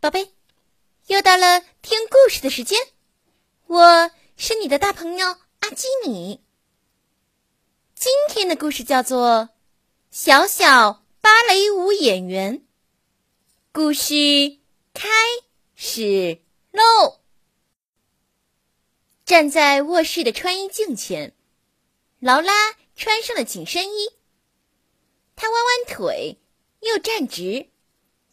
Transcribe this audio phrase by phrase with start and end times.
[0.00, 0.30] 宝贝，
[1.08, 2.78] 又到了听故事的时间，
[3.66, 5.26] 我是你的大朋友
[5.58, 6.40] 阿基米。
[7.96, 9.28] 今天的故事叫做
[10.12, 12.58] 《小小芭蕾舞演员》。
[13.72, 14.58] 故事
[14.94, 15.08] 开
[15.74, 17.18] 始喽！
[19.24, 21.34] 站在卧室的穿衣镜前，
[22.20, 22.52] 劳拉
[22.94, 24.10] 穿上了紧身衣，
[25.34, 26.38] 她弯弯腿，
[26.82, 27.70] 又站直。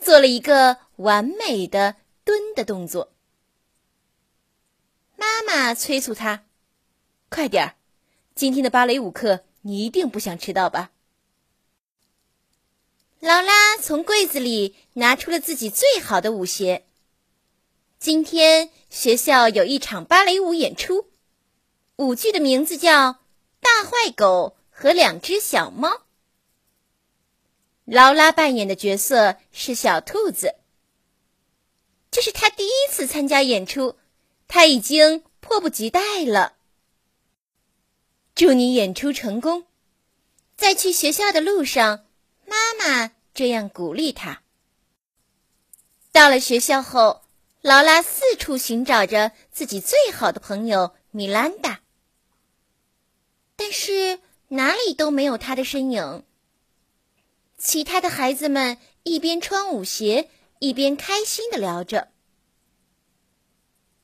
[0.00, 3.12] 做了一个完美的蹲的动作。
[5.16, 6.44] 妈妈催促他
[7.28, 7.74] ：“快点儿，
[8.34, 10.90] 今天的芭蕾舞课你一定不想迟到吧？”
[13.20, 16.84] 劳拉从柜子里拿出了自己最好的舞鞋。
[18.00, 21.06] 今天学校有一场芭蕾舞演出，
[21.94, 23.12] 舞剧的名字叫
[23.60, 25.88] 《大坏狗和两只小猫》。
[27.84, 30.56] 劳拉扮演的角色是小兔子。
[32.12, 33.96] 这是他第一次参加演出，
[34.46, 36.52] 他已经迫不及待了。
[38.34, 39.64] 祝你演出成功！
[40.54, 42.04] 在去学校的路上，
[42.46, 44.42] 妈妈这样鼓励他。
[46.12, 47.22] 到了学校后，
[47.62, 51.80] 劳拉四处寻找着自己最好的朋友米兰达，
[53.56, 56.24] 但是哪里都没有她的身影。
[57.56, 60.28] 其他的孩子们一边穿舞鞋，
[60.62, 62.12] 一边开心的聊着。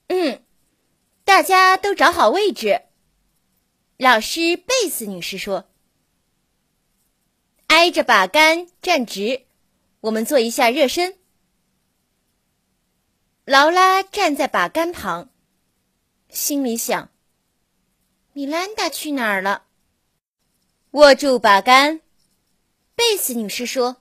[0.09, 0.43] 嗯，
[1.23, 2.83] 大家都找好位置。
[3.97, 5.71] 老师贝斯女士说
[7.69, 9.47] ：“挨着把杆站直，
[10.01, 11.17] 我们做一下热身。”
[13.47, 15.31] 劳拉站在把杆旁，
[16.29, 17.13] 心里想
[18.35, 19.67] ：“米兰达去哪儿了？”
[20.91, 22.01] 握住把杆。
[22.97, 23.99] 贝斯女士说：“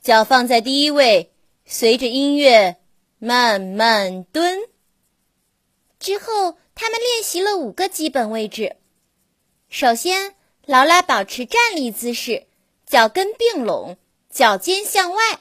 [0.00, 1.32] 脚放在第一位，
[1.66, 2.76] 随着音乐
[3.18, 4.60] 慢慢蹲。”
[6.00, 8.76] 之后，他们练习了五个基本位置。
[9.68, 10.34] 首先，
[10.64, 12.46] 劳拉保持站立姿势，
[12.86, 13.98] 脚跟并拢，
[14.30, 15.40] 脚尖向外。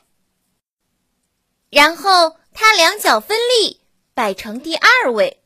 [1.70, 3.82] 然后，他两脚分立，
[4.14, 5.42] 摆成第二位。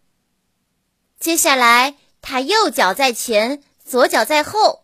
[1.20, 4.84] 接下来，他右脚在前，左脚在后，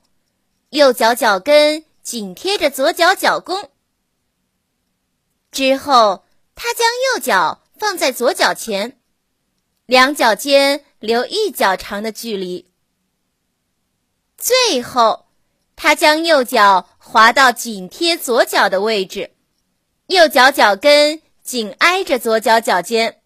[0.70, 1.86] 右脚脚跟。
[2.06, 3.72] 紧贴着左脚脚弓，
[5.56, 9.00] 之后他将右脚放在左脚前，
[9.86, 12.70] 两脚间留一脚长的距离。
[14.38, 15.28] 最后，
[15.78, 19.32] 他将右脚滑到紧贴左脚的位置，
[20.08, 23.22] 右脚脚跟紧挨着左脚脚尖。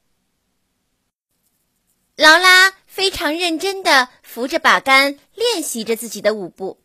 [2.16, 6.80] 劳拉非常认真地扶着把杆，练习着自己的舞步。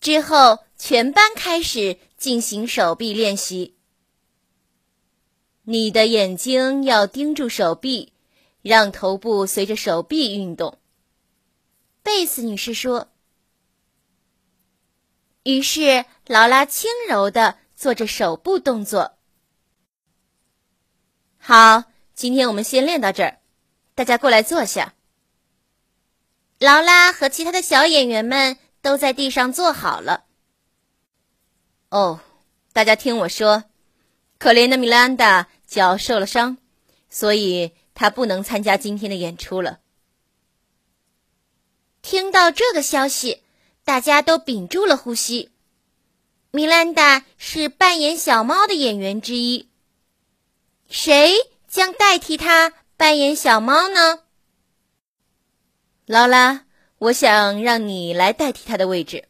[0.00, 3.76] 之后，全班开始进行手臂练习。
[5.64, 8.12] 你的眼睛要盯住手臂，
[8.62, 10.78] 让头部随着手臂运动。
[12.02, 13.08] 贝斯女士说。
[15.44, 19.16] 于是，劳拉轻柔的做着手部动作。
[21.38, 21.84] 好，
[22.14, 23.38] 今天我们先练到这儿，
[23.94, 24.94] 大家过来坐下。
[26.58, 28.58] 劳拉和其他的小演员们。
[28.82, 30.24] 都在地上坐好了。
[31.90, 32.18] 哦，
[32.72, 33.62] 大家听我说，
[34.42, 36.58] 可怜的米兰达脚受了伤，
[37.08, 39.78] 所以她不能参加今天的演出了。
[42.02, 43.42] 听到这个消息，
[43.84, 45.52] 大家都屏住了呼吸。
[46.50, 49.68] 米兰达是扮演小猫的演员之一，
[50.88, 51.34] 谁
[51.68, 54.24] 将代替她扮演小猫呢？
[56.04, 56.64] 劳拉。
[56.98, 59.28] 我想让你来代替他的位置。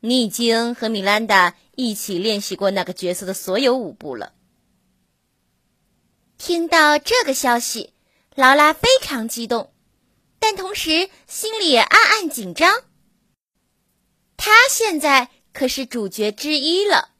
[0.00, 4.32] 你已经和米兰达一起练习过那个角色的所有舞步了。
[6.40, 7.92] 听到这个消息，
[8.34, 9.74] 劳拉非常激动，
[10.38, 12.82] 但同时心里也暗暗紧张。
[14.38, 17.10] 她现在可是主角之一了。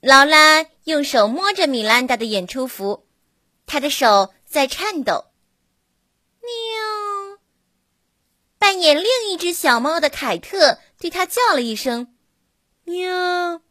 [0.00, 3.06] 劳拉用手摸着米兰达的演出服，
[3.66, 5.26] 她的手在颤抖。
[6.40, 7.38] 喵
[8.58, 12.16] 扮演另一只小猫的凯特对他叫了一声
[12.82, 13.62] “喵”，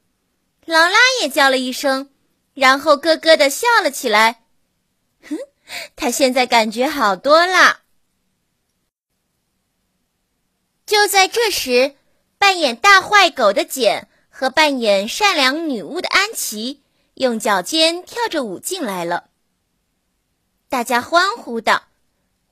[0.64, 2.10] 劳拉也叫了一声，
[2.60, 4.44] 然后咯咯的笑了起来。
[5.24, 5.38] 哼，
[5.96, 7.80] 他现在感觉好多了。
[10.86, 11.96] 就在这时，
[12.38, 16.82] 扮演大坏狗的简和扮演善良女巫的安琪
[17.14, 19.30] 用脚尖跳着舞进来了。
[20.68, 21.88] 大家欢呼道：“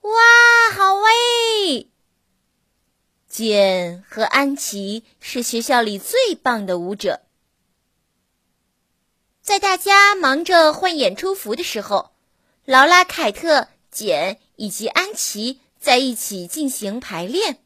[0.01, 0.11] 哇，
[0.73, 1.89] 好威！”
[3.27, 7.26] 简和安琪是学校里最棒的舞者。
[9.47, 12.11] 在大家忙着换演出服的时候，
[12.65, 17.59] 劳拉、凯特、简以及安琪在一起进行排练。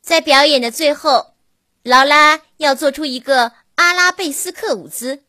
[0.00, 1.34] 在表演的最后，
[1.82, 5.22] 劳拉要做出一个阿拉贝斯克舞姿。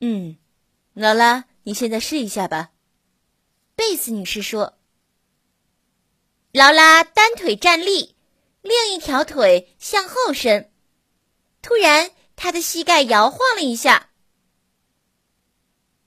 [0.00, 0.38] 嗯，
[0.94, 2.70] 劳拉，你现在试一下吧。
[3.76, 4.78] 贝斯女士说。
[6.52, 8.16] 劳拉单腿站立，
[8.62, 10.72] 另一条腿向后伸。
[11.60, 14.10] 突然，他的膝盖摇晃了一下。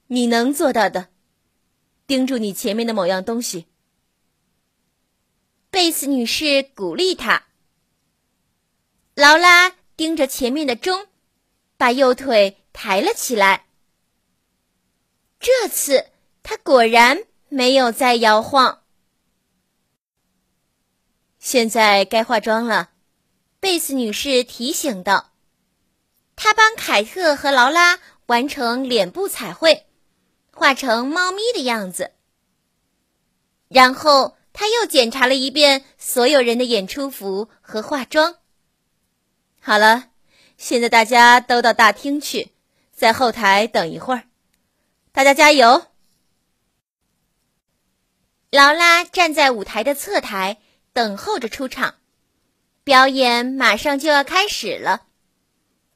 [0.07, 1.09] 你能做到的，
[2.07, 3.67] 盯住你前面的某样东西。
[5.69, 7.47] 贝斯女士鼓励他。
[9.13, 11.07] 劳拉盯着前面的钟，
[11.75, 13.65] 把右腿抬了起来。
[15.37, 16.11] 这次，
[16.43, 18.83] 他果然没有再摇晃。
[21.39, 22.91] 现在该化妆了，
[23.59, 25.30] 贝斯女士提醒道。
[26.43, 29.85] 他帮凯特和劳拉完成脸部彩绘，
[30.51, 32.13] 画成猫咪的样子。
[33.67, 38.37] 然后，他又检查了一遍所有人的演出服和化妆。
[39.59, 40.09] 好了，
[40.57, 42.51] 现在大家都到大厅去，
[42.91, 44.23] 在后台等一会儿。
[45.11, 45.85] 大家加油！
[48.49, 50.57] 劳拉站在舞台的侧台，
[50.91, 51.97] 等候着出场。
[52.83, 55.05] 表演马上就要开始了。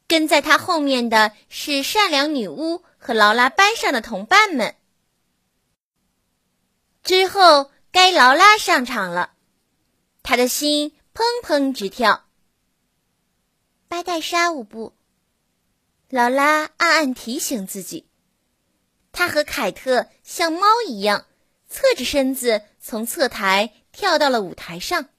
[0.08, 4.76] 跟在她后面的是善良女巫和劳拉班上的同伴们。
[7.04, 9.34] 之后该劳拉上场了，
[10.24, 12.26] 她的心砰砰直跳。
[13.88, 14.94] 巴戴莎舞步，
[16.10, 18.08] 劳拉暗暗提醒自己。
[19.12, 21.26] 她和凯特像猫一样，
[21.70, 25.10] 侧着身子从侧台跳到了舞台上。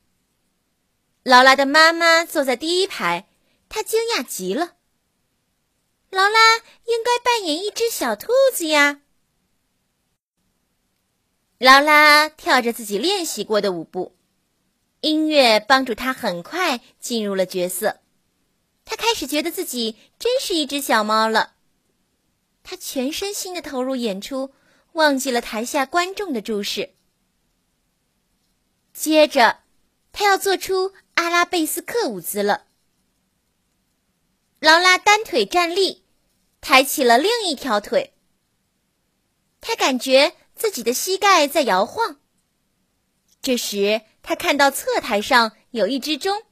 [1.22, 3.26] 劳拉的妈妈坐在第一排，
[3.68, 4.75] 她惊讶极了。
[6.10, 9.00] 劳拉应该扮演一只小兔子呀。
[11.58, 14.14] 劳拉跳着自己练习过的舞步，
[15.00, 18.00] 音乐帮助她很快进入了角色。
[18.84, 21.54] 她开始觉得自己真是一只小猫了。
[22.62, 24.52] 他全身心的投入演出，
[24.92, 26.94] 忘记了台下观众的注视。
[28.92, 29.60] 接着，
[30.12, 32.65] 他要做出阿拉贝斯克舞姿了。
[34.66, 36.02] 劳拉单腿站立，
[36.60, 38.14] 抬起了另一条腿。
[39.60, 42.18] 他感觉自己的膝盖在摇晃。
[43.40, 46.42] 这时，他看到侧台上有一只钟。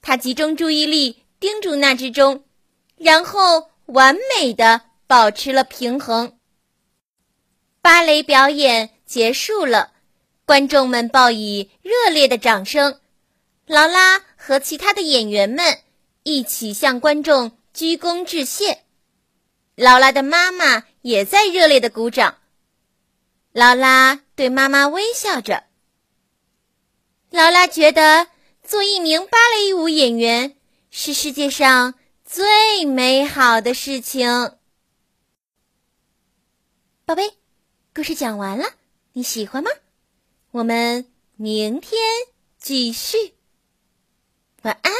[0.00, 1.18] 他集中注意力。
[1.38, 2.44] 盯住那只钟，
[2.96, 6.38] 然后完美的保持了平衡。
[7.80, 9.92] 芭蕾表演结束了，
[10.46, 13.00] 观众们报以热烈的掌声。
[13.66, 15.80] 劳拉和其他的演员们
[16.22, 18.84] 一起向观众鞠躬致谢。
[19.74, 22.38] 劳拉的妈妈也在热烈的鼓掌。
[23.52, 25.64] 劳拉对妈妈微笑着。
[27.30, 28.28] 劳拉觉得
[28.62, 30.56] 做一名芭蕾舞演员。
[30.94, 34.58] 是世界上最美好的事情，
[37.06, 37.38] 宝贝。
[37.94, 38.66] 故事讲完了，
[39.14, 39.70] 你喜欢吗？
[40.50, 41.98] 我们明天
[42.58, 43.32] 继续。
[44.64, 44.92] 晚安。